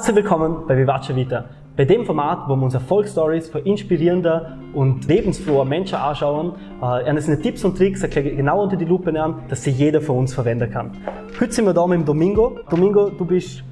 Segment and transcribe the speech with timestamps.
[0.00, 1.44] Herzlich willkommen bei Vivace Vita.
[1.76, 7.38] Bei dem Format, wo wir uns Erfolgsstories von inspirierender und lebensfroher Menschen anschauen, äh, seine
[7.38, 10.92] Tipps und Tricks genau unter die Lupe nehmen, dass sie jeder von uns verwenden kann.
[11.38, 12.60] Heute sind wir da mit dem Domingo.
[12.70, 13.62] Domingo, du bist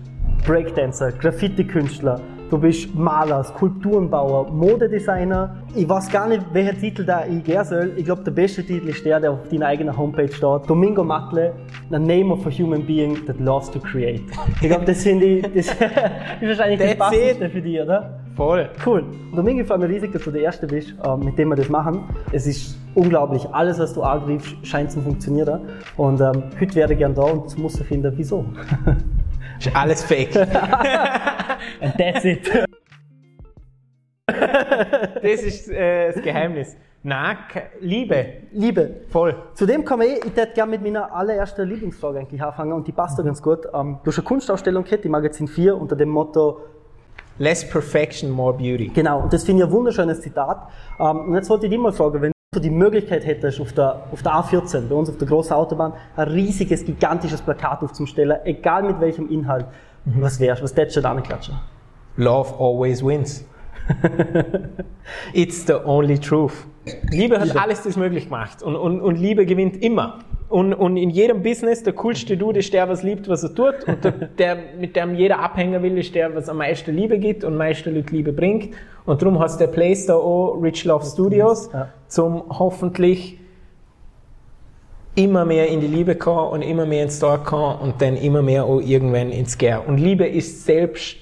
[0.46, 2.20] Breakdancer, Graffiti-Künstler,
[2.50, 5.56] Du bist Maler, Skulpturenbauer, Modedesigner.
[5.76, 7.92] Ich weiß gar nicht, welcher Titel da ich geben soll.
[7.96, 10.62] Ich glaube, der beste Titel ist der, der auf deiner eigenen Homepage steht.
[10.66, 11.52] Domingo Matle,
[11.90, 14.22] the name of a human being that loves to create.
[14.62, 15.78] Ich glaube, das sind die, das ist
[16.40, 18.18] wahrscheinlich das Passendste für dich, oder?
[18.34, 18.70] Voll.
[18.86, 19.04] Cool.
[19.36, 21.68] Domingo, ich freue mich riesig, dass du der Erste bist, ähm, mit dem wir das
[21.68, 22.04] machen.
[22.32, 23.46] Es ist unglaublich.
[23.52, 25.60] Alles, was du angreifst, scheint zu funktionieren.
[25.98, 28.46] Und ähm, heute werde ich gerne da und muss finden, wieso.
[29.58, 30.36] Ist alles fake.
[31.80, 32.48] And that's it.
[34.26, 36.76] das ist äh, das Geheimnis.
[37.02, 37.36] Nein,
[37.80, 38.26] Liebe.
[38.52, 39.02] Liebe.
[39.08, 39.34] Voll.
[39.54, 43.18] Zudem komme ich, ich würde gerne mit meiner allerersten Lieblingsfrage eigentlich anfangen und die passt
[43.18, 43.66] da ganz gut.
[43.72, 46.60] Ähm, du hast eine Kunstausstellung gehabt, die Magazin 4, unter dem Motto
[47.38, 48.88] Less Perfection, More Beauty.
[48.88, 50.68] Genau, und das finde ich ein wunderschönes Zitat.
[50.98, 54.04] Ähm, und jetzt wollte ich dich mal fragen, wenn du die Möglichkeit hättest, auf der,
[54.10, 58.84] auf der A14, bei uns auf der großen Autobahn, ein riesiges, gigantisches Plakat aufzustellen, egal
[58.84, 59.66] mit welchem Inhalt,
[60.06, 60.22] mhm.
[60.22, 61.56] was wärst, was tätest du da klatschen?
[62.16, 63.44] Love always wins.
[65.34, 66.66] It's the only truth.
[67.10, 70.20] Liebe hat alles das möglich gemacht und, und, und Liebe gewinnt immer.
[70.48, 73.86] Und, und in jedem Business, der coolste Dude ist der, was liebt, was er tut.
[73.86, 77.44] Und der, der, mit dem jeder abhängen will, ist der, was am meisten Liebe gibt
[77.44, 78.74] und am meisten Leute Liebe bringt.
[79.08, 81.88] Und darum du der Place da auch Rich Love Studios, ja.
[82.08, 83.40] zum hoffentlich
[85.14, 88.42] immer mehr in die Liebe kommen und immer mehr ins Store kommen und dann immer
[88.42, 89.88] mehr auch irgendwann ins Gär.
[89.88, 91.16] Und Liebe ist selbst,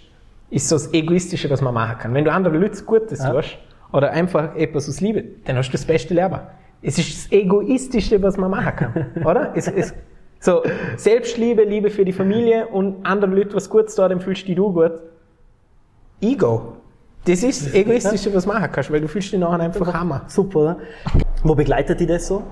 [0.50, 2.14] ist so das Egoistische, was man machen kann.
[2.14, 3.32] Wenn du andere Leute Gutes ja.
[3.32, 3.56] tust,
[3.92, 6.50] oder einfach etwas aus Liebe, dann hast du das beste Lehrbar.
[6.82, 9.52] Es ist das Egoistischste, was man machen kann, oder?
[9.54, 9.94] Es, es,
[10.40, 10.64] so,
[10.96, 14.92] Selbstliebe, Liebe für die Familie und anderen Leuten was Gutes da, dann fühlst du gut.
[16.20, 16.72] Ego.
[17.26, 20.22] Das ist das Egoistische, was du machen kannst, weil du fühlst dich nachher einfach Hammer.
[20.28, 20.76] Super, oder?
[21.42, 22.42] Wo begleitet dich das so?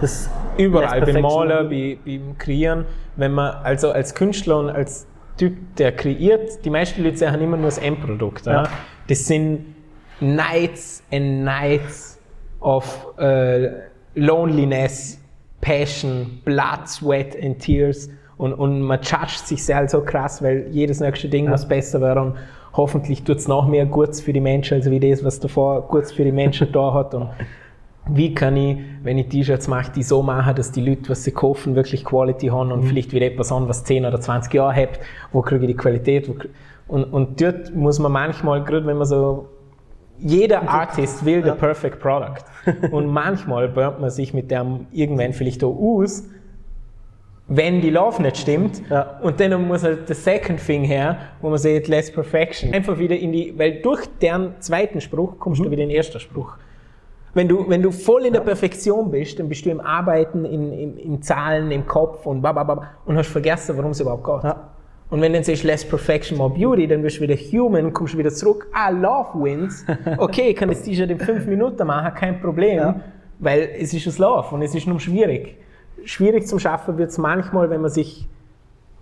[0.00, 2.86] Das Überall, beim Malen, bei, beim Kreieren.
[3.16, 7.58] Wenn man, also als Künstler und als Typ, der kreiert, die meisten Leute sagen immer
[7.58, 8.46] nur das Endprodukt.
[8.46, 8.66] Ja.
[9.08, 9.74] Das sind
[10.20, 12.18] nights and nights
[12.60, 13.68] of uh,
[14.14, 15.20] loneliness,
[15.60, 18.08] passion, blood, sweat and tears.
[18.38, 21.50] Und, und man judgt sich sehr so krass, weil jedes nächste Ding ja.
[21.50, 22.34] muss besser werden.
[22.76, 26.12] Hoffentlich tut es noch mehr Gutes für die Menschen, als wie das, was davor Gutes
[26.12, 27.14] für die Menschen da hat.
[27.14, 27.30] Und
[28.08, 31.32] wie kann ich, wenn ich T-Shirts mache, die so machen, dass die Leute, was sie
[31.32, 32.86] kaufen, wirklich Quality haben und mhm.
[32.88, 35.00] vielleicht wieder etwas an, was 10 oder 20 Jahre hat,
[35.32, 36.28] wo kriege ich die Qualität?
[36.88, 39.48] und, und dort muss man manchmal, gerade wenn man so
[40.18, 41.52] jeder Artist will ja.
[41.52, 42.44] the perfect product.
[42.90, 46.24] Und manchmal burnt man sich mit dem irgendwann vielleicht auch aus,
[47.48, 48.82] wenn die Love nicht stimmt.
[48.90, 49.18] Ja.
[49.22, 52.72] Und dann muss halt der second thing her, wo man sagt, less perfection.
[52.74, 55.64] Einfach wieder in die, weil durch deren zweiten Spruch kommst mhm.
[55.66, 56.56] du wieder in den ersten Spruch.
[57.34, 60.72] Wenn du, wenn du voll in der Perfektion bist, dann bist du im Arbeiten, in,
[60.72, 64.44] in, in Zahlen, im Kopf und babababa und hast vergessen, worum es überhaupt geht.
[64.44, 64.70] Ja.
[65.10, 68.16] Und wenn du dann sagst, less perfection, more beauty, dann wirst du wieder human, kommst
[68.16, 69.84] wieder zurück, ah, love wins.
[70.18, 73.00] Okay, ich kann das T-Shirt in fünf Minuten machen, kein Problem, ja.
[73.38, 75.56] weil es ist das Love und es ist nur schwierig.
[76.06, 78.28] Schwierig zum Schaffen wird es manchmal, wenn man sich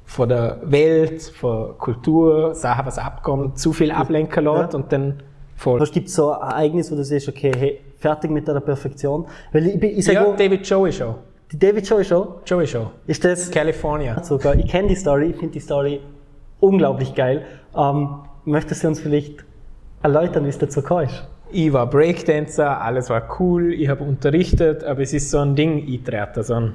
[0.04, 4.78] von der Welt, von Kultur, Sachen, was abkommt, zu viel ablenken lässt ja.
[4.78, 5.22] und dann
[5.54, 5.80] voll.
[5.80, 9.26] Was gibt so ein Ereignis, wo du siehst, okay, hey, fertig mit der Perfektion?
[9.52, 11.14] Weil ich, ich sag, ja, David Joey Show.
[11.52, 12.40] Die David Joey Show?
[12.46, 12.90] Joey Show.
[13.06, 13.50] Ist das?
[13.50, 14.22] California.
[14.24, 14.54] Sogar.
[14.56, 16.00] Ich kenne die Story, ich finde die Story
[16.60, 17.44] unglaublich geil.
[17.76, 19.44] Ähm, möchtest du uns vielleicht
[20.02, 21.06] erläutern, wie es dazu kam?
[21.56, 25.86] Ich war Breakdancer, alles war cool, ich habe unterrichtet, aber es ist so ein Ding
[25.86, 26.72] eingetreten, so ein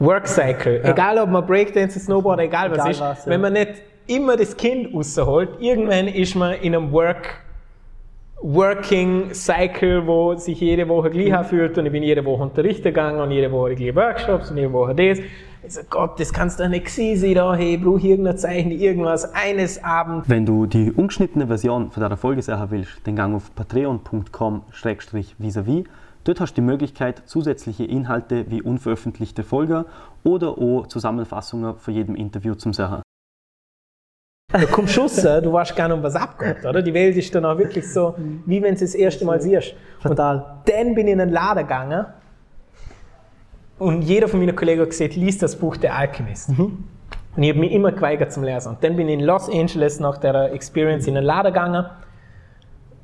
[0.00, 0.80] Workcycle.
[0.82, 0.90] Ja.
[0.90, 3.30] Egal ob man Breakdancer, Snowboard, egal was egal ist, was, ja.
[3.30, 3.74] wenn man nicht
[4.08, 7.36] immer das Kind rausholt, irgendwann ist man in einem Work
[8.40, 11.44] Working Cycle, wo sich jede Woche gleich mhm.
[11.44, 14.72] fühlt und ich bin jede Woche unterrichten gegangen und jede Woche die Workshops und jede
[14.72, 15.18] Woche das.
[15.64, 19.34] Ich sage, Gott, das kannst du nicht sein, da, hey, ich brauche irgendein Zeichen, irgendwas,
[19.34, 20.28] eines Abends.
[20.28, 25.84] Wenn du die ungeschnittene Version von der Folge sehen willst, dann gang auf patreon.com-vis-a-vis.
[26.24, 29.84] Dort hast du die Möglichkeit, zusätzliche Inhalte wie unveröffentlichte Folgen
[30.22, 33.02] oder auch Zusammenfassungen von jedem Interview zum Sehen.
[34.50, 36.80] Du kommst raus, du weißt gar nicht, was abgeht, oder?
[36.80, 38.14] Die Welt ist dann auch wirklich so,
[38.46, 39.74] wie wenn du es das erste Mal siehst.
[40.02, 40.42] Und dann
[40.94, 42.06] bin ich in einen Laden gegangen
[43.78, 46.48] und jeder von meinen Kollegen hat gesagt, liest das Buch Der Alchemist.
[46.48, 46.82] Mhm.
[47.36, 48.70] Und ich habe mich immer geweigert zum Lesen.
[48.70, 51.84] Und dann bin ich in Los Angeles nach der Experience in einen Laden gegangen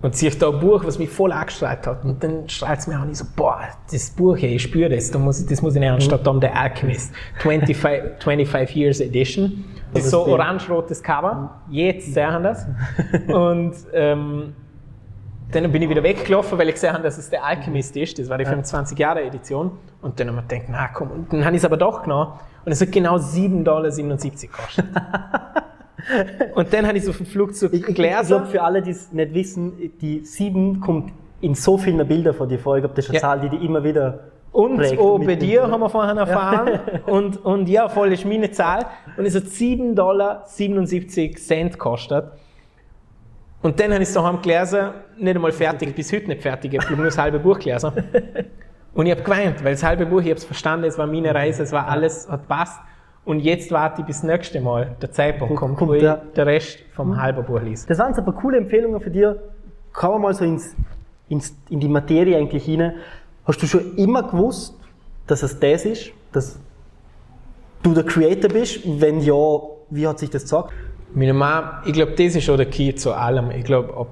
[0.05, 2.05] und sehe da ein Buch, was mich voll angestrahlt hat.
[2.05, 5.19] Und dann strahlt es mir an, ich so, boah, das Buch, ich spüre das, da
[5.19, 7.11] muss, das muss ich nehmen, statt dann der Alchemist.
[7.39, 9.65] 25, 25 Years Edition.
[9.95, 11.59] Das ist so orange-rotes Cover.
[11.71, 12.67] Jetzt sehen wir das.
[13.29, 14.55] Und ähm,
[15.51, 18.19] dann bin ich wieder weggelaufen, weil ich gesehen habe, dass es der Alchemist ist.
[18.19, 19.71] Das war die 25 Jahre Edition.
[20.03, 21.13] Und dann habe ich gedacht, na komm.
[21.13, 22.33] Und dann habe ich es aber doch genommen.
[22.67, 24.85] Und es hat genau 7,77 Dollar gekostet.
[26.55, 29.35] Und dann habe ich so vom Flugzeug Ich, ich glaube, für alle, die es nicht
[29.35, 32.77] wissen, die 7 kommt in so vielen Bildern von dir vor.
[32.77, 33.21] Ich glaube, das ist eine Ja.
[33.23, 34.21] Zahl, die die immer wieder
[34.53, 36.81] Und auch mit bei dem- dir haben wir vorhin erfahren.
[37.07, 38.87] Und, und ja, voll ist meine Zahl.
[39.17, 40.45] Und es hat 7,77 Dollar
[41.37, 42.25] Cent gekostet.
[43.63, 46.75] Und dann habe ich es daheim gelesen, nicht einmal fertig, bis heute nicht fertig.
[46.75, 47.91] Ich habe nur das halbe Buch gelesen.
[48.95, 51.35] Und ich habe geweint, weil das halbe Buch, ich habe es verstanden, es war meine
[51.35, 52.79] Reise, es war alles, hat passt.
[53.25, 56.17] Und jetzt warte ich bis das nächste Mal, der Zeitpunkt kommt, kommt wo ich der-
[56.37, 57.87] den Rest vom halben Buch lese.
[57.87, 59.27] Das waren jetzt aber coole Empfehlungen für dich.
[59.93, 60.75] Kommen wir mal so ins,
[61.29, 62.95] ins, in die Materie eigentlich hinein.
[63.47, 64.77] Hast du schon immer gewusst,
[65.27, 66.59] dass es das ist, dass
[67.83, 68.81] du der Creator bist?
[68.85, 69.35] Wenn ja,
[69.91, 70.73] wie hat sich das gesagt?
[71.15, 73.51] Meine Mom, ich glaube, das ist schon der Key zu allem.
[73.53, 74.09] Ich glaube, ob,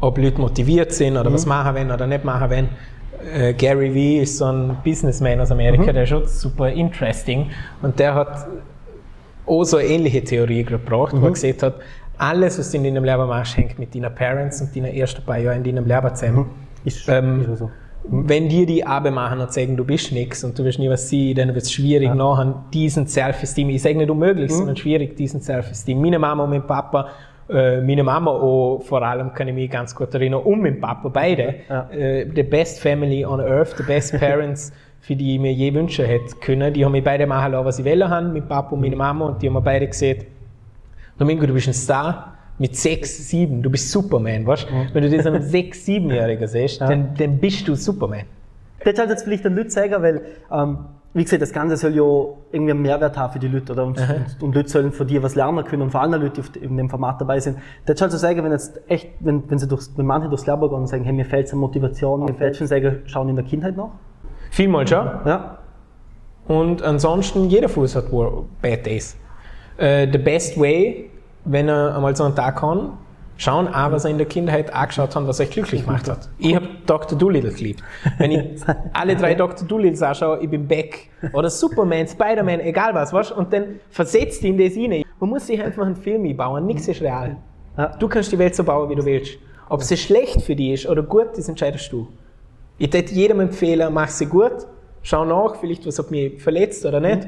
[0.00, 2.68] ob Leute motiviert sind oder was machen wollen oder nicht machen wollen.
[3.34, 7.50] Äh, Gary Vee ist so ein Businessman aus Amerika, der ist schon super interesting.
[7.82, 8.46] Und der hat
[9.46, 11.74] auch so eine ähnliche Theorie gebracht, wo er gesagt hat,
[12.18, 15.38] alles, was du in deinem Leben machst, hängt mit deinen Parents und deinen ersten paar
[15.38, 16.46] Jahren in deinem Leben zusammen.
[16.84, 17.70] Ist, Ähm, ist ja so.
[18.04, 21.08] Wenn dir die Arbeit machen und sagen, du bist nichts und du wirst nie was
[21.10, 25.40] sein, dann wird es schwierig, nachher diesen Self-Esteem, ich sage nicht unmöglich, sondern schwierig, diesen
[25.42, 26.00] Self-Esteem.
[26.00, 27.08] Meine Mama und mein Papa,
[27.52, 31.08] äh, meine Mama auch, vor allem kann ich mich ganz gut erinnern, und mein Papa,
[31.08, 31.88] beide, Ja.
[31.90, 36.04] äh, the best family on earth, the best parents, für die ich mir je wünschen
[36.04, 36.72] hätte können.
[36.74, 39.26] Die haben mich beide machen lassen, was sie wollen haben, mein Papa und meine Mama,
[39.26, 40.26] und die haben mir beide gesagt,
[41.18, 45.26] Domingo, du bist ein Star mit 6, 7, du bist Superman, weißt Wenn du das
[45.26, 48.24] einem 6, 7-Jährigen siehst, dann, dann bist du Superman.
[48.84, 50.22] Das halt jetzt vielleicht den Leuten sagen, weil,
[50.52, 50.78] ähm,
[51.12, 52.02] wie gesagt, das Ganze soll ja
[52.52, 53.84] irgendwie einen Mehrwert haben für die Leute, oder?
[53.84, 56.58] Und, und, und Leute sollen von dir was lernen können und vor allem Leute, die
[56.60, 57.58] in dem Format dabei sind.
[57.86, 60.60] Das halt so sagen, wenn jetzt echt, wenn, wenn sie durchs, wenn manche durchs Leben
[60.60, 63.36] gehen und sagen, hey, mir fehlt es an Motivation, mir fehlt schon sagen, schauen in
[63.36, 63.90] der Kindheit noch.
[64.52, 65.06] Vielmal schon.
[65.24, 65.58] Ja.
[66.46, 68.04] Und ansonsten, jeder Fuß hat
[68.62, 69.16] Bad Days.
[69.78, 71.10] Äh, the best way,
[71.44, 72.78] wenn er einmal so einen Tag hat,
[73.40, 76.28] schauen auch, was er in der Kindheit angeschaut hat, was euch glücklich gemacht hat.
[76.38, 77.18] Ich habe Dr.
[77.18, 77.82] Dolittle geliebt.
[78.18, 79.66] Wenn ich alle drei Dr.
[79.66, 81.08] Dolittles anschaue, ich bin Beck.
[81.32, 83.32] Oder Superman, Spider-Man, egal was, weißt?
[83.32, 85.02] Und dann versetzt ihn das rein.
[85.18, 87.38] Man muss sich einfach einen Film einbauen, nichts ist real.
[87.98, 89.38] Du kannst die Welt so bauen, wie du willst.
[89.70, 92.08] Ob sie schlecht für dich ist oder gut, das entscheidest du.
[92.76, 94.66] Ich würde jedem empfehlen, mach sie gut,
[95.02, 97.26] schau nach, vielleicht was hat mich verletzt oder nicht.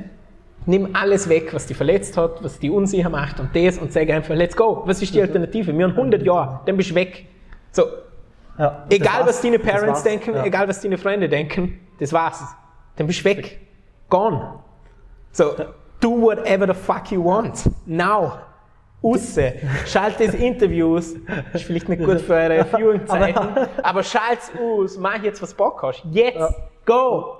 [0.66, 4.08] Nimm alles weg, was dich verletzt hat, was dich unsicher macht und das und sag
[4.10, 4.82] einfach, let's go.
[4.86, 5.76] Was ist die Alternative?
[5.76, 7.26] Wir haben 100 Jahre, dann bist du weg.
[7.72, 7.84] So,
[8.58, 8.84] ja.
[8.90, 9.28] Egal war's.
[9.28, 10.44] was deine Parents denken, Ja.
[10.44, 12.42] egal was deine Freunde denken, das war's.
[12.96, 13.60] Dann bist du weg.
[14.08, 14.60] Gone.
[15.32, 15.52] So,
[16.00, 17.64] do whatever the fuck you want.
[17.86, 18.32] Now.
[19.02, 19.54] Ausse.
[19.86, 21.14] Schalt das Interviews.
[21.54, 23.48] Ist vielleicht nicht gut für eure Viewing-Zeiten.
[23.82, 24.96] Aber schalt's aus.
[24.96, 26.04] Mach jetzt, was Bock hast.
[26.12, 26.38] Jetzt.
[26.86, 27.38] Go.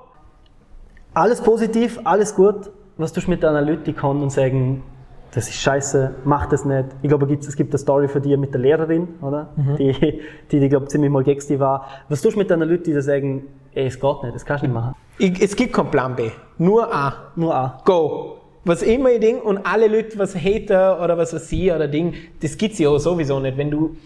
[1.15, 2.71] Alles positiv, alles gut.
[3.03, 4.85] Was tust du mit der Analytik kommen und sagen,
[5.33, 6.85] das ist scheiße, mach das nicht.
[7.03, 9.49] Ich glaube, es gibt, es gibt eine Story von dir mit der Lehrerin, oder?
[9.77, 10.21] Die,
[10.53, 11.89] die, die glaube ziemlich mal gegen war.
[12.09, 14.69] Was tust du mit den Leuten, die sagen, ey, es geht nicht, das kannst du
[14.69, 14.95] nicht machen?
[15.19, 16.31] Ich, es gibt keinen Plan B.
[16.59, 17.33] Nur A.
[17.35, 17.81] Nur A.
[17.85, 18.37] Go.
[18.65, 22.15] Was immer ich Ding und alle Leute, was Hater oder was weiß ich oder Ding,
[22.41, 23.57] das gibt's ja auch sowieso nicht.
[23.57, 23.97] Wenn du,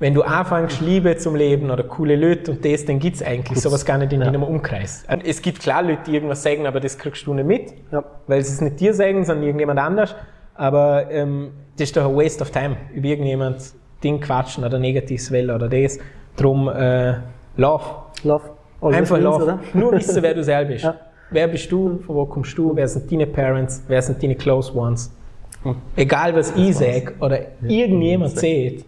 [0.00, 3.84] wenn du anfängst, Liebe zum Leben oder coole Leute und das, dann gibt's eigentlich sowas
[3.84, 4.26] gar nicht in Ja.
[4.26, 5.04] deinem Umkreis.
[5.24, 8.02] Es gibt klar Leute, die irgendwas sagen, aber das kriegst du nicht mit, Ja.
[8.26, 10.16] weil sie es nicht dir sagen, sondern irgendjemand anders.
[10.54, 13.62] Aber ähm, das ist doch ein Waste of time, über irgendjemand
[14.02, 15.98] Ding quatschen oder negatives Well oder das.
[16.36, 17.14] Drum, äh,
[17.56, 17.84] love.
[18.24, 18.42] Love.
[18.80, 19.42] Always Einfach laufen.
[19.42, 19.58] oder?
[19.74, 20.84] Nur wissen, wer du selber bist.
[20.84, 20.94] Ja.
[21.32, 21.98] Wer bist du?
[22.04, 22.74] Von wo kommst du?
[22.74, 23.84] Wer sind deine Parents?
[23.86, 25.14] Wer sind deine Close Ones?
[25.62, 25.76] Hm.
[25.94, 28.84] Egal, was ich sage oder irgendjemand sieht,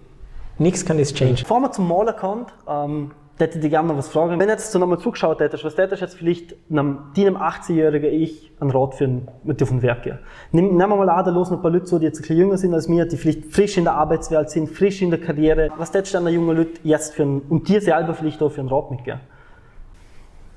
[0.62, 1.42] nichts kann das change.
[1.42, 4.38] Bevor wir zum Malen kommt, ähm, hätte ich dich gerne noch was fragen.
[4.38, 8.12] Wenn du jetzt so nochmal zugeschaut hättest, was hättest du jetzt vielleicht einem, deinem 18-jährigen
[8.12, 10.19] Ich einen Rat für ein, mit auf den Werk geben?
[10.52, 12.23] Nimm, nehmen wir mal an, da los noch ein paar Leute zu, die jetzt ein
[12.23, 15.21] bisschen jünger sind als mir, die vielleicht frisch in der Arbeitswelt sind, frisch in der
[15.21, 15.71] Karriere.
[15.76, 18.61] Was hättest du an jungen Leuten jetzt für einen, und dir selber vielleicht auch für
[18.61, 19.21] einen Rat mitgeben?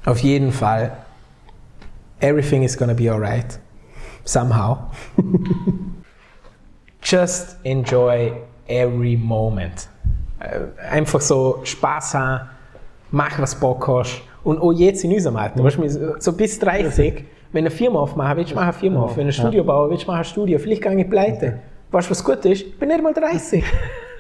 [0.06, 0.96] Auf jeden Fall.
[2.20, 3.60] Everything is gonna be alright.
[4.24, 4.78] Somehow.
[7.02, 8.34] Just enjoy
[8.68, 9.88] every moment.
[10.46, 12.50] Äh, Einfach so Spaß haben,
[13.12, 14.22] mach was Bock hast.
[14.44, 18.54] Und auch jetzt in unserem Alter, du, so- bis 30, wenn eine Firma aufmachen willst,
[18.54, 19.18] mach eine Firma auf.
[19.18, 20.60] Wenn ein Studio bauen willst, mach ein Studio.
[20.60, 21.60] Vielleicht gehe ich pleite.
[21.92, 22.62] Weißt du, was gut ist?
[22.62, 23.64] Ich bin nicht mal 30.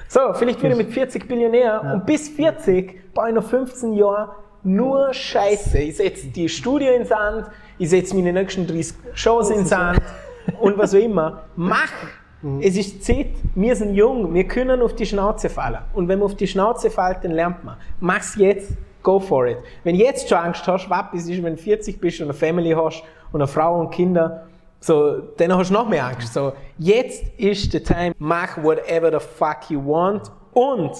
[0.07, 1.93] So, vielleicht wieder mit 40 Billionär ja.
[1.93, 5.79] und bis 40 baue ich noch 15 Jahre nur Scheiße.
[5.79, 7.47] Ich setze die Studio ins Sand,
[7.79, 9.99] ich setze meine nächsten 30 Shows ins Sand
[10.59, 11.41] und was auch immer.
[11.55, 11.91] Mach!
[12.45, 12.61] Mhm.
[12.61, 15.79] Es ist Zeit, wir sind jung, wir können auf die Schnauze fallen.
[15.93, 17.75] Und wenn man auf die Schnauze fällt, dann lernt man.
[17.99, 19.57] Mach's jetzt, go for it.
[19.83, 23.03] Wenn jetzt schon Angst hast, was ist, wenn du 40 bist und eine Family hast
[23.31, 24.45] und eine Frau und Kinder,
[24.79, 26.33] so, dann hast du noch mehr Angst.
[26.33, 30.91] So, jetzt ist der Time, mach whatever the fuck you want und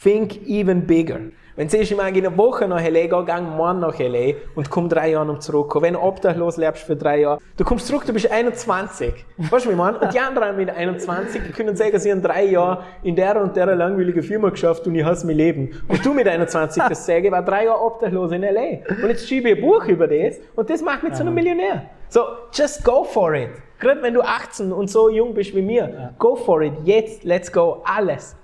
[0.00, 1.18] think even bigger.
[1.56, 3.06] Wenn du ich in einer Woche nach L.A.
[3.06, 4.34] gehe, gehe morgen nach L.A.
[4.54, 5.74] und komm drei Jahre um zurück.
[5.80, 9.24] wenn du obdachlos lebst für drei Jahre, du kommst zurück, du bist 21.
[9.38, 9.96] Weißt du, wie man?
[9.96, 13.56] Und die anderen mit 21 die können sagen, sie haben drei Jahre in der und
[13.56, 15.82] der langweiligen Firma geschafft und ich hasse mein Leben.
[15.88, 18.92] Und du mit 21 das sage, war drei Jahre obdachlos in L.A.
[19.02, 21.86] Und jetzt schiebe ich ein Buch über das und das macht mich zu einem Millionär.
[22.10, 22.20] So,
[22.52, 23.48] just go for it.
[23.78, 26.74] Gerade wenn du 18 und so jung bist wie mir, go for it.
[26.84, 27.82] Jetzt, let's go.
[27.84, 28.36] Alles.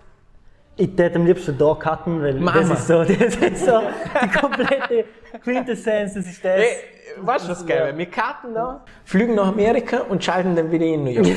[0.76, 2.60] Ich würde am liebsten da cutten, weil Mama.
[2.60, 3.80] das ist so, das ist so
[4.22, 5.04] die komplette
[5.42, 6.60] Quintessenz, das ist das.
[6.60, 6.76] Hey,
[7.20, 7.90] weißt du was geil?
[7.90, 7.98] Ja.
[7.98, 11.26] Wir cutten da, fliegen nach Amerika und schalten dann wieder in New York.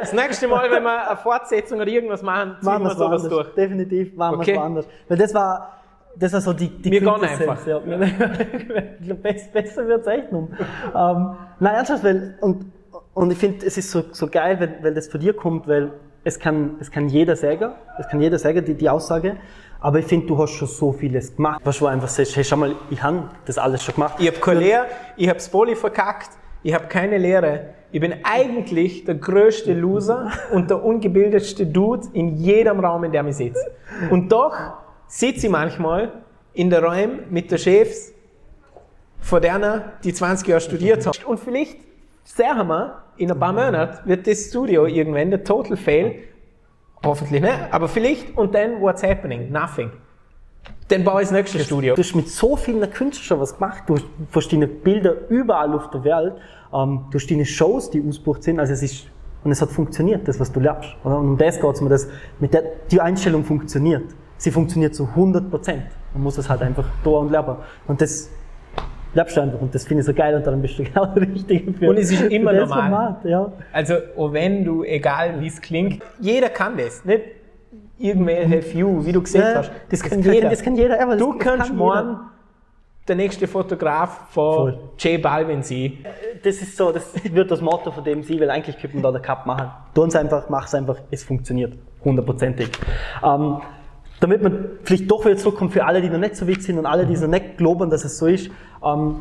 [0.00, 3.28] das nächste Mal, wenn wir eine Fortsetzung oder irgendwas machen, ziehen wir sowas anders.
[3.28, 3.54] durch.
[3.54, 4.52] Definitiv machen okay.
[4.52, 4.86] wir es anders.
[5.08, 5.82] Weil das war,
[6.16, 7.66] das war so die, die Wir gehen einfach.
[7.66, 7.78] Ja.
[9.52, 10.56] Besser wird es echt nun.
[10.94, 12.72] ähm, nein, ernsthaft, weil, und,
[13.12, 15.92] und ich finde, es ist so, so geil, weil, weil das von dir kommt, weil
[16.24, 19.36] es kann, es kann jeder sagen, es kann jeder sagen, die, die Aussage.
[19.80, 22.56] Aber ich finde, du hast schon so vieles gemacht, was du einfach sagst, hey, schau
[22.56, 24.16] mal, ich habe das alles schon gemacht.
[24.18, 26.30] Ich habe keine Lehre, ich habe das Poli verkackt,
[26.62, 27.74] ich habe keine Lehre.
[27.92, 33.28] Ich bin eigentlich der größte Loser und der ungebildetste Dude in jedem Raum, in dem
[33.28, 33.70] ich sitze.
[34.10, 34.56] Und doch
[35.06, 36.12] sitze ich manchmal
[36.54, 38.12] in der Räume mit den Chefs
[39.20, 41.16] von denen, die 20 Jahre studiert haben.
[41.26, 41.76] Und vielleicht
[42.24, 46.16] sagen wir, in ein paar Monaten wird das Studio irgendwann der Total Fail.
[47.04, 48.36] Hoffentlich nicht, aber vielleicht.
[48.36, 49.52] Und dann, what's happening?
[49.52, 49.90] Nothing.
[50.88, 51.94] Dann baue ich das nächste das, Studio.
[51.94, 53.84] Du hast mit so vielen Künstlern schon was gemacht.
[53.86, 53.96] Du
[54.34, 56.34] hast deine Bilder überall auf der Welt.
[56.72, 58.58] Ähm, du hast deine Shows, die ausgebucht sind.
[58.58, 59.06] Also es ist,
[59.44, 60.88] und es hat funktioniert, das, was du lernst.
[61.04, 62.08] Und um das geht es mir, dass
[62.40, 64.14] mit der, die Einstellung funktioniert.
[64.36, 65.84] Sie funktioniert zu 100 Prozent.
[66.12, 67.56] Man muss das halt einfach da und lernen.
[67.86, 68.30] Und das,
[69.16, 69.60] einfach.
[69.60, 71.98] Und das finde ich so geil und dann bist du genau der Richtige für Und
[71.98, 72.90] es ist immer normal.
[72.90, 73.52] Format, ja.
[73.72, 77.04] Also, oh, wenn du, egal wie es klingt, jeder kann das.
[77.04, 77.22] Nicht
[77.98, 79.70] irgendwelche Few, wie du gesehen ja, hast.
[79.88, 80.50] Das, das kann, kann jeder.
[80.50, 81.00] Das kann jeder.
[81.00, 82.16] Aber du kannst kann morgen
[83.06, 84.78] der nächste Fotograf von Voll.
[84.98, 85.98] J Balvin sein.
[86.42, 89.12] Das ist so, das wird das Motto von dem sie, weil eigentlich könnte man da
[89.12, 89.70] der Cup machen.
[89.94, 91.74] Tu uns einfach, mach's einfach, es funktioniert.
[92.02, 92.70] Hundertprozentig.
[93.22, 93.58] Ähm,
[94.24, 96.86] damit man vielleicht doch wieder zurückkommt für alle, die noch nicht so weit sind und
[96.86, 98.50] alle, die noch nicht glauben, dass es so ist,
[98.82, 99.16] ähm,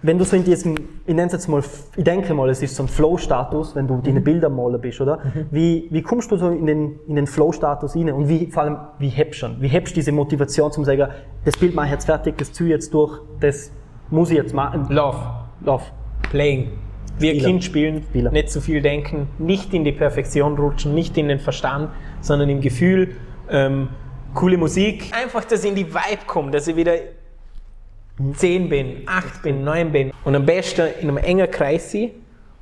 [0.00, 0.74] wenn du so in diesem,
[1.06, 1.60] ich nenne es jetzt mal,
[1.96, 4.02] ich denke mal, es ist so ein Flow-Status, wenn du mhm.
[4.04, 5.18] deine Bilder malen bist, oder?
[5.18, 5.46] Mhm.
[5.50, 8.10] Wie, wie kommst du so in den, in den Flow-Status rein?
[8.10, 9.60] Und wie, vor allem, wie hebst du schon?
[9.60, 11.08] Wie hebst du diese Motivation zum sagen,
[11.44, 13.70] das Bild mache ich jetzt fertig, das ziehe ich jetzt durch, das
[14.08, 14.86] muss ich jetzt machen?
[14.88, 15.18] Love.
[15.62, 15.84] Love.
[16.30, 16.70] Playing.
[17.18, 17.46] Wir Spieler.
[17.48, 18.30] Kind spielen, Spieler.
[18.30, 21.90] nicht zu viel denken, nicht in die Perfektion rutschen, nicht in den Verstand,
[22.22, 23.16] sondern im Gefühl,
[23.50, 23.88] ähm,
[24.34, 25.10] coole Musik.
[25.12, 26.94] Einfach, dass ich in die Vibe komme, dass ich wieder
[28.34, 32.10] 10 bin, 8 bin, 9 bin und am besten in einem engen Kreis sein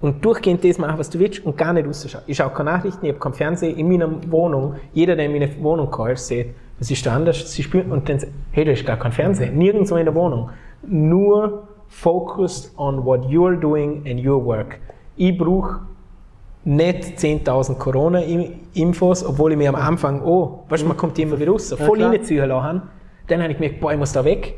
[0.01, 2.25] und durchgehend das machen, was du willst und gar nicht rausschauen.
[2.27, 4.77] Ich schaue keine Nachrichten, ich habe keinen Fernseher in meiner Wohnung.
[4.93, 7.51] Jeder, der in meine Wohnung kommt, sieht, was ist da anders?
[7.51, 8.21] Sie spüren und dann
[8.53, 9.51] hey, da ist gar kein Fernseher.
[9.51, 10.51] Nirgendwo in der Wohnung.
[10.87, 14.79] Nur focused on what you're doing and your work.
[15.17, 15.81] Ich brauche
[16.67, 21.53] nicht 10.000 Corona-Infos, obwohl ich mir am Anfang, oh, weißt du, man kommt immer wieder
[21.53, 22.83] raus, voll ja, reinziehen lassen.
[23.29, 24.57] Dann habe ich gemerkt, boah, ich muss da weg.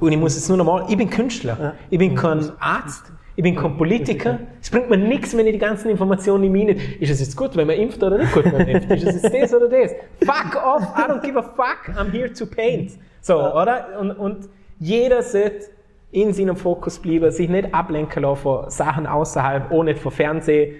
[0.00, 1.74] Und ich muss jetzt nur normal, ich bin Künstler, ja.
[1.88, 4.40] ich bin kein Arzt, ich bin kein Politiker.
[4.60, 7.00] Es bringt mir nichts, wenn ich die ganzen Informationen in mir nicht.
[7.00, 8.90] Ist es jetzt gut, wenn man impft oder nicht gut, wenn man impft?
[8.90, 9.92] Ist es jetzt das oder das?
[10.24, 12.98] Fuck off, I don't give a fuck, I'm here to paint.
[13.20, 13.62] So, ja.
[13.62, 13.86] oder?
[14.00, 14.48] Und, und
[14.80, 15.66] jeder sollte
[16.10, 20.74] in seinem Fokus bleiben, sich nicht ablenken lassen von Sachen außerhalb, auch nicht von Fernsehen,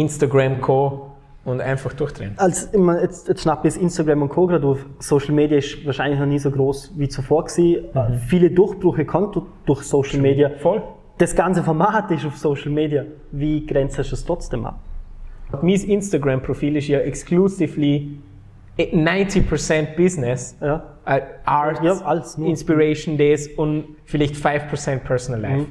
[0.00, 1.12] Instagram, Co.
[1.44, 2.34] und einfach durchdrehen.
[2.36, 2.70] Als,
[3.02, 4.46] jetzt, jetzt schnappe ich Instagram und Co.
[4.46, 4.84] gerade auf.
[4.98, 7.84] Social Media ist wahrscheinlich noch nie so groß wie zuvor gewesen.
[7.94, 8.18] Mhm.
[8.26, 10.50] Viele Durchbrüche kommen durch Social Media.
[10.58, 10.82] Voll.
[11.18, 13.04] Das ganze Format ist auf Social Media.
[13.32, 14.78] Wie grenzt du es trotzdem ab?
[15.62, 18.18] Mein Instagram-Profil ist ja exclusively
[18.78, 20.76] 90% Business, ja.
[21.06, 25.62] uh, Art, ja, Inspiration Days und vielleicht 5% Personal Life.
[25.62, 25.66] Mhm.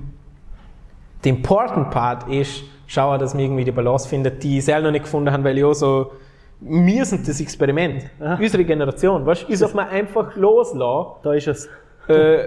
[1.24, 4.92] The important part ist, schauen, dass wir irgendwie die Balance finden, die ich selber noch
[4.92, 6.12] nicht gefunden haben, weil ich auch so,
[6.60, 8.10] wir sind das Experiment.
[8.20, 8.38] Aha.
[8.42, 11.20] Unsere Generation, weißt du, ich sag mal einfach loslassen.
[11.24, 11.70] Da ist es.
[12.08, 12.46] Äh,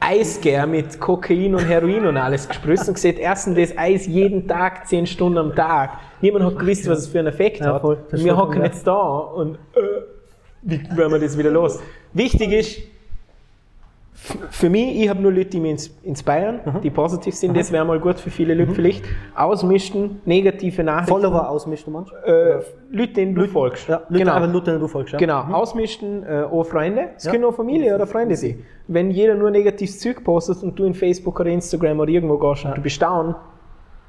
[0.00, 4.86] Eisgär mit Kokain und Heroin und alles gespritzt und gesagt, erstens das Eis jeden Tag,
[4.86, 5.92] 10 Stunden am Tag.
[6.20, 7.80] Niemand hat gewusst, was es für einen Effekt Ja, hat.
[7.80, 7.98] voll.
[8.10, 9.80] Wir hocken jetzt da und äh,
[10.62, 11.80] wie werden wir das wieder los?
[12.12, 12.78] Wichtig ist,
[14.16, 16.80] für mich, ich habe nur Leute, die mich ins- inspirieren, Mhm.
[16.82, 17.56] die positiv sind.
[17.56, 19.04] Das wäre mal gut für viele Leute vielleicht.
[19.34, 21.10] Ausmischen, negative Nachrichten.
[21.20, 22.22] Follower ausmischen manchmal?
[22.24, 22.62] Äh,
[22.96, 23.88] Leute, denen du folgst.
[23.88, 24.32] Ja, Leute, genau.
[24.32, 25.12] aber Leute, denen du folgst.
[25.12, 25.18] Ja.
[25.18, 27.10] Genau, ausmischen, äh, auch Freunde.
[27.16, 27.32] Es Ja.
[27.32, 28.62] können auch Familie oder Freunde sein.
[28.86, 32.64] Wenn jeder nur negatives Zeug postet und du in Facebook oder Instagram oder irgendwo gehst
[32.64, 33.34] und du bist down,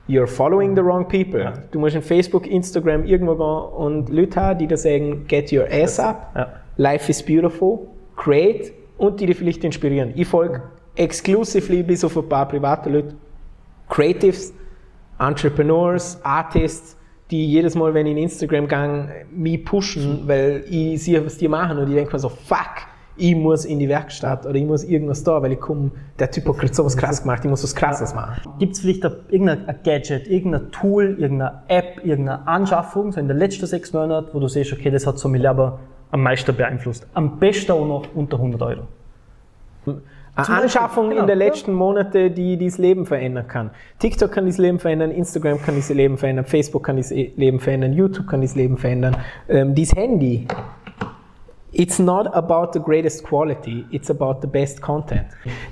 [0.08, 1.52] you're following the wrong people.
[1.72, 5.66] Du musst in Facebook, Instagram irgendwo gehen und Leute haben, die da sagen, get your
[5.72, 6.48] ass up, Ja.
[6.78, 10.14] life is beautiful, create und die dich vielleicht inspirieren.
[10.16, 10.62] Ich folge
[10.96, 13.16] exclusively bis auf ein paar private Leute,
[13.90, 14.54] Creatives,
[15.20, 16.98] Entrepreneurs, Artists,
[17.32, 21.48] die jedes Mal, wenn ich in Instagram gehe, mich pushen, weil ich sehe, was die
[21.48, 22.88] machen und ich denke mir so, fuck,
[23.18, 26.48] ich muss in die Werkstatt oder ich muss irgendwas da, weil ich komme, der Typ
[26.48, 28.42] hat gerade sowas krass gemacht, ich muss was krasses machen.
[28.60, 33.28] Gibt es vielleicht ein, irgendein ein Gadget, irgendein Tool, irgendeine App, irgendeine Anschaffung, so in
[33.28, 35.74] den letzten sechs Monaten, wo du siehst, okay, das hat so mein Leben
[36.12, 37.08] am meisten beeinflusst.
[37.14, 38.88] Am besten auch noch unter 100 Euro.
[40.36, 41.46] Eine Anschaffung genau, in den ja.
[41.46, 43.72] letzten Monaten, die dieses Leben verändern kann.
[44.00, 47.94] TikTok kann dieses Leben verändern, Instagram kann dieses Leben verändern, Facebook kann dieses Leben verändern,
[47.94, 49.16] YouTube kann dieses Leben verändern.
[49.48, 50.46] Ähm, dieses Handy,
[51.72, 55.28] it's not about the greatest quality, it's about the best content.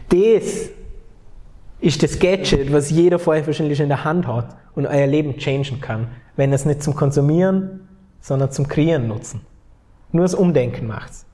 [0.07, 0.69] Das
[1.81, 5.37] ist das Gadget, was jeder von euch wahrscheinlich in der Hand hat und euer Leben
[5.37, 7.89] changen kann, wenn es nicht zum Konsumieren,
[8.21, 9.41] sondern zum Kreieren nutzen.
[10.13, 11.25] Nur das Umdenken macht's.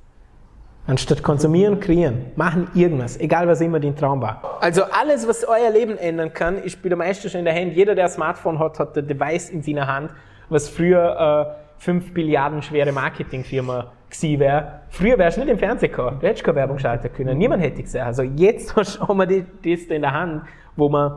[0.87, 2.31] Anstatt konsumieren, kreieren.
[2.35, 4.57] Machen irgendwas, egal was immer dein Traum war.
[4.59, 7.73] Also alles, was euer Leben ändern kann, ist bei der meisten schon in der Hand.
[7.73, 10.09] Jeder, der ein Smartphone hat, hat ein Device in seiner Hand,
[10.49, 14.79] was früher äh, 5 Billiarden schwere Marketingfirma gewesen wäre.
[14.89, 16.23] Früher wärst du nicht im Fernsehen gehabt.
[16.23, 17.37] Du hättest keine Werbung schalten können.
[17.37, 18.01] Niemand hätte gesehen.
[18.01, 19.45] Also jetzt hast- haben wir die-
[19.75, 20.41] das da in der Hand,
[20.75, 21.11] wo man,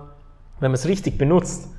[0.61, 1.71] wenn man es richtig benutzt,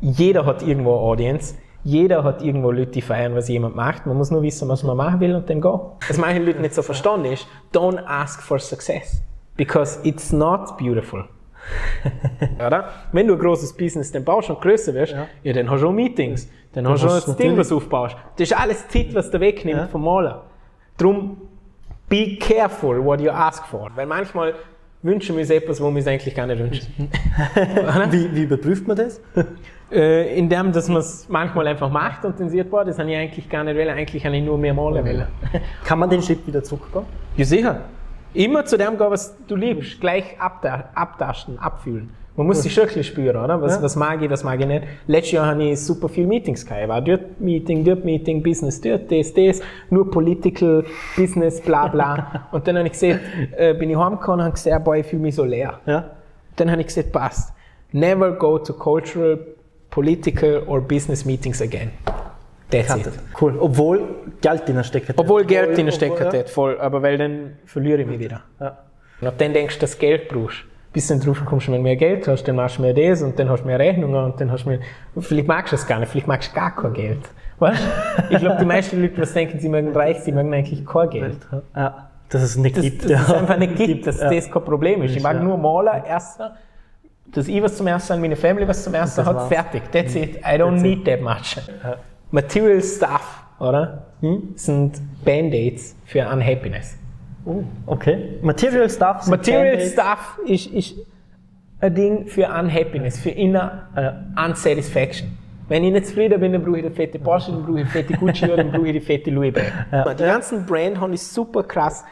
[0.00, 1.54] jeder hat irgendwo eine Audience.
[1.82, 4.06] Jeder hat irgendwo Leute, die feiern, was jemand macht.
[4.06, 5.80] Man muss nur wissen, was man machen will und dann gehen.
[6.08, 9.22] Was manche Leute nicht so verstanden ist, don't ask for success.
[9.56, 11.24] Because it's not beautiful.
[12.66, 12.88] Oder?
[13.12, 15.52] Wenn du ein großes Business dann baust und größer wirst, ja.
[15.52, 16.48] dann hast du auch Meetings.
[16.72, 18.16] Dann hast du auch das du Ding, was du aufbaust.
[18.36, 19.86] Das ist alles Zeit, was du wegnimmt Ja.
[19.86, 20.36] vom Malen.
[20.96, 21.36] Drum,
[22.08, 23.90] be careful what you ask for.
[23.94, 24.54] Weil manchmal
[25.02, 26.86] wünschen wir uns etwas, wo wir es eigentlich gar nicht wünschen.
[28.10, 29.20] Wie, wie überprüft man das?
[29.92, 33.10] Äh, in dem, dass man es manchmal einfach macht und dann sieht, boah, das habe
[33.10, 35.26] ich eigentlich gar nicht wollen, eigentlich habe ich nur mehr malen wollen.
[35.84, 37.04] Kann man den Schritt wieder zurückgehen?
[37.36, 37.80] Ja, sicher.
[38.32, 40.00] Immer zu dem gehen, was du liebst.
[40.00, 42.10] Gleich abta abtasten, abfühlen.
[42.36, 43.60] Man muss sich wirklich spüren, oder?
[43.60, 43.82] Was, Ja.
[43.82, 44.84] was mag ich, was mag ich nicht.
[45.08, 46.82] Letztes Jahr habe ich super viele Meetings gehabt.
[46.82, 49.60] Ich war dort Meeting, dort Meeting, Business, dort, das, das.
[49.90, 50.84] Nur Political,
[51.16, 52.46] Business, bla, bla.
[52.52, 53.18] und dann habe ich gesehen,
[53.56, 55.80] äh, bin ich heimgekommen und habe gesehen, boah, ich fühle mich so leer.
[55.84, 56.10] Ja.
[56.54, 57.52] Dann habe ich gesagt, passt.
[57.92, 59.38] Never go to cultural,
[59.90, 61.90] political or business meetings again.
[62.70, 63.12] That's it.
[63.40, 63.56] Cool.
[63.58, 64.00] Obwohl
[64.40, 65.12] Geld in der Stecke.
[65.16, 66.40] Obwohl Geld in der Stecker ja.
[66.40, 68.42] hat, voll, aber weil dann verliere ich mich wieder.
[68.60, 68.78] Ja.
[69.20, 70.64] Und ab dann denkst du, dass du Geld brauchst.
[70.92, 73.38] Bis dann drauf kommst, wenn du mehr Geld hast, dann machst du mehr das und
[73.38, 74.80] dann hast du mehr Rechnungen und dann hast du mehr.
[75.18, 77.20] Vielleicht magst du es gar nicht, vielleicht magst du gar kein Geld.
[77.60, 77.82] Weißt?
[78.30, 81.36] Ich glaube, die meisten Leute, was denken, sie mögen reich, sie mögen eigentlich kein Geld.
[81.76, 82.10] Ja.
[82.28, 83.10] Dass es nicht Dass, gibt.
[83.10, 85.14] dass es einfach nicht gibt, dass das kein Problem ist.
[85.14, 86.56] Ich mag nur malen, erster,
[87.32, 89.48] dass ich was zum Ersten habe, meine Family was zum Ersten hat, war's.
[89.48, 89.82] fertig.
[89.92, 90.36] That's it.
[90.36, 91.56] I don't That's need that much.
[92.30, 94.06] Material Stuff, oder?
[94.20, 94.52] Hm?
[94.54, 96.96] Sind Band-Aids für Unhappiness.
[97.44, 98.38] Oh, okay.
[98.42, 99.22] Material Stuff.
[99.22, 99.80] sind Material.
[99.80, 100.94] Stuff ist, ist
[101.80, 103.88] ein Ding für Unhappiness, für inner
[104.36, 105.36] äh, Unsatisfaction.
[105.68, 108.14] Wenn ich nicht zufrieden bin, dann brauche ich den fette Porsche, dann brauche ich fette
[108.14, 109.72] Gucci oder dann brauche ich die fette Louis Bag.
[110.18, 112.04] Die ganzen Brand habe ich super krass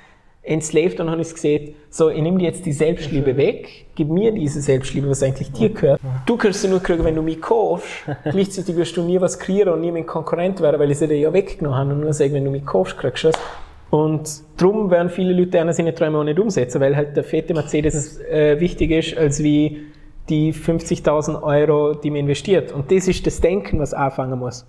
[0.48, 4.32] enslaved und habe ich gesehen, so, ich nehme dir jetzt die Selbstliebe weg, gib mir
[4.32, 6.00] diese Selbstliebe, was eigentlich dir gehört.
[6.26, 7.86] Du kannst sie nur kriegen, wenn du mich kaufst.
[8.24, 11.18] Gleichzeitig wirst du nie was kreieren und nie mein Konkurrent werden, weil ich sie dir
[11.18, 13.38] ja weggenommen habe und nur sagen, wenn du mich kaufst, kriegst du es.
[13.90, 17.54] Und darum werden viele Leute einer seine Träume auch nicht umsetzen, weil halt der fette
[17.54, 19.86] Mercedes äh, wichtig ist, als wie
[20.28, 22.72] die 50.000 Euro, die man investiert.
[22.72, 24.66] Und das ist das Denken, was anfangen muss.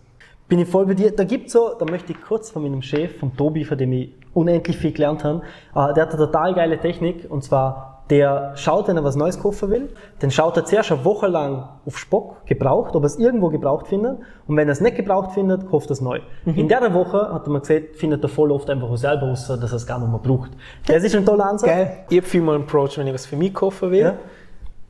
[0.48, 1.12] Bin ich voll bei dir.
[1.12, 4.10] Da gibt's so, da möchte ich kurz von meinem Chef, von Tobi, von dem ich
[4.34, 5.42] unendlich viel gelernt habe,
[5.76, 9.40] äh, der hat eine total geile Technik und zwar, der schaut, wenn er was Neues
[9.40, 9.90] kaufen will,
[10.20, 13.88] dann schaut er zuerst eine Woche lang auf Spock, gebraucht, ob er es irgendwo gebraucht
[13.88, 16.20] findet und wenn er es nicht gebraucht findet, kauft er es neu.
[16.46, 19.60] In der Woche, hat er mir gesagt, findet er voll oft einfach selber raus, dass
[19.72, 20.52] er es gar nicht mehr braucht.
[20.88, 21.70] Das ist ein toller Ansatz.
[21.70, 21.92] Geil.
[22.10, 24.14] Ich habe viel mal einen Approach, wenn ich was für mich kaufen will Ja.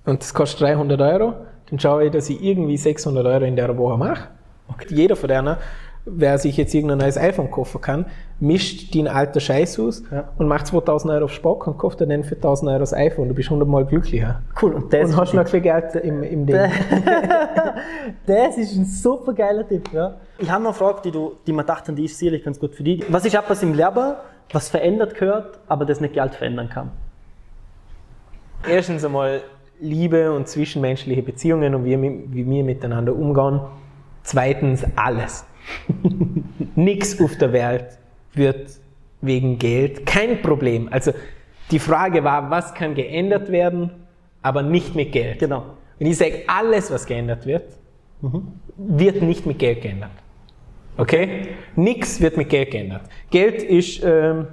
[0.05, 1.33] und das kostet 300 Euro,
[1.69, 4.27] dann schaue ich, dass ich irgendwie 600 Euro in der Woche mache.
[4.87, 5.57] Jeder von denen
[6.05, 8.05] wer sich jetzt irgendein neues iPhone kaufen kann,
[8.39, 10.29] mischt den alter Scheiß aus ja.
[10.37, 13.27] und macht 2000 Euro auf Spock und kauft dann für 1000 Euro das iPhone.
[13.27, 14.41] Du bist 100 Mal glücklicher.
[14.61, 14.73] Cool.
[14.73, 16.57] Und, und hast noch viel Geld im, im Ding.
[18.25, 19.89] das ist ein super geiler Tipp.
[19.93, 20.15] Ja.
[20.37, 22.75] Ich habe noch eine Frage, die, du, die man dachte, die ist sicherlich ganz gut
[22.75, 23.03] für dich.
[23.11, 24.15] Was ist etwas im Leben,
[24.51, 26.91] was verändert gehört, aber das nicht Geld verändern kann?
[28.67, 29.41] Erstens einmal
[29.79, 33.61] Liebe und zwischenmenschliche Beziehungen und wie, wie wir miteinander umgehen.
[34.29, 35.43] Zweitens alles.
[36.75, 37.97] Nichts auf der Welt
[38.35, 38.69] wird
[39.21, 40.87] wegen Geld kein Problem.
[40.91, 41.13] Also
[41.71, 43.89] die Frage war, was kann geändert werden,
[44.43, 45.39] aber nicht mit Geld.
[45.39, 45.65] Genau.
[45.99, 47.71] Und ich sage, alles, was geändert wird,
[48.21, 48.53] mhm.
[48.77, 50.11] wird nicht mit Geld geändert.
[50.97, 51.47] Okay?
[51.75, 53.01] Nichts wird mit Geld geändert.
[53.31, 54.45] Geld ist ähm,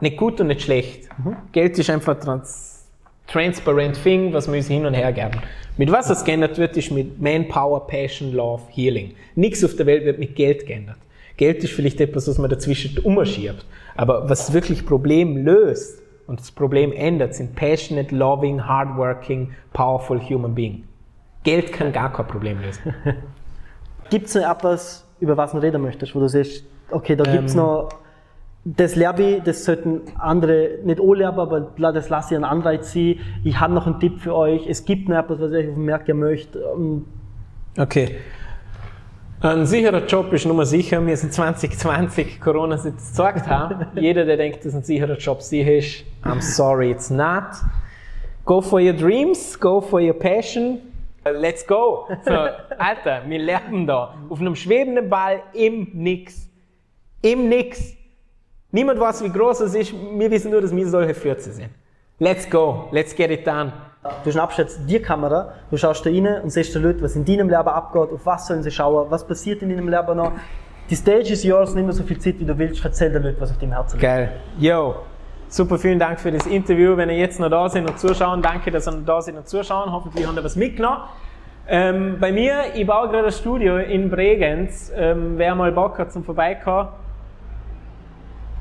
[0.00, 1.10] nicht gut und nicht schlecht.
[1.22, 1.36] Mhm.
[1.52, 2.71] Geld ist einfach trans
[3.32, 5.40] transparent thing, was wir uns hin und her geben.
[5.78, 9.14] Mit was das geändert wird, ist mit Manpower, Passion, Love, Healing.
[9.34, 10.98] Nichts auf der Welt wird mit Geld geändert.
[11.38, 13.64] Geld ist vielleicht etwas, was man dazwischen umschiebt.
[13.96, 20.54] Aber was wirklich Problem löst und das Problem ändert, sind passionate, loving, hardworking, powerful human
[20.54, 20.84] being.
[21.42, 22.94] Geld kann gar kein Problem lösen.
[24.10, 27.44] Gibt es noch etwas, über was du reden möchtest, wo du siehst, okay, da gibt
[27.44, 27.88] es ähm, noch
[28.64, 33.18] das lerne ich, das sollten andere nicht anlernen, aber das lasse ich an Anreiz sein.
[33.42, 34.66] Ich habe noch einen Tipp für euch.
[34.68, 36.60] Es gibt noch etwas, was ich merken möchte.
[36.76, 37.04] Ähm,
[37.76, 38.16] okay.
[39.40, 41.04] Ein sicherer Job ist nur sicher.
[41.04, 43.86] Wir sind 2020, Corona es gezeigt haben.
[44.00, 47.46] Jeder, der denkt, dass ein sicherer Job sicher ist, I'm sorry, it's not.
[48.44, 50.78] Go for your dreams, go for your passion.
[51.24, 52.06] Let's go.
[52.24, 52.30] So,
[52.78, 56.48] Alter, wir lernen da auf einem schwebenden Ball im Nix.
[57.22, 57.96] Im Nix
[58.72, 59.92] Niemand weiß, wie groß es ist.
[59.92, 61.68] Wir wissen nur, dass wir solche Fürze sind.
[62.18, 62.88] Let's go.
[62.90, 63.72] Let's get it done.
[64.24, 67.24] Du schnappst jetzt die Kamera, du schaust da rein und siehst den Leuten, was in
[67.24, 70.32] deinem Leben abgeht, auf was sollen sie schauen, was passiert in deinem Leben noch.
[70.90, 73.40] Die Stage ist yours, nimm dir so viel Zeit, wie du willst, erzähl den Leuten,
[73.40, 74.02] was auf deinem Herzen liegt.
[74.02, 74.32] Geil.
[74.58, 74.96] Yo,
[75.48, 76.96] super, vielen Dank für das Interview.
[76.96, 79.48] Wenn ihr jetzt noch da sind und zuschauen, danke, dass ihr noch da sind und
[79.48, 79.92] zuschauen.
[79.92, 81.02] Hoffentlich habt ihr was mitgenommen.
[81.68, 84.92] Ähm, bei mir, ich baue gerade ein Studio in Bregenz.
[84.96, 86.88] Ähm, wer mal Bock hat zum Vorbeikommen,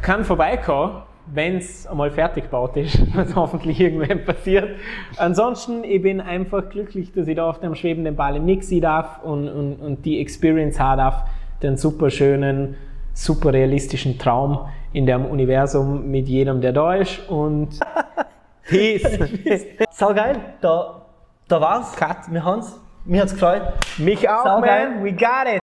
[0.01, 4.69] kann vorbeikommen, wenn es einmal fertig gebaut ist, was hoffentlich irgendwann passiert.
[5.17, 8.81] Ansonsten, ich bin einfach glücklich, dass ich da auf dem schwebenden Ball im Nix sein
[8.81, 11.23] darf und, und, und die Experience haben darf,
[11.61, 12.75] den super schönen,
[13.13, 17.79] super realistischen Traum in dem Universum mit jedem, der da ist und
[18.67, 19.03] Peace.
[19.91, 21.01] Sau geil, da,
[21.47, 21.93] da war's.
[21.95, 22.31] Cut.
[22.31, 22.79] Wir haben's.
[23.03, 23.63] Mir hat's gefreut.
[23.97, 24.63] Mich auch, Sau man.
[24.63, 25.03] Geil.
[25.03, 25.60] We got it.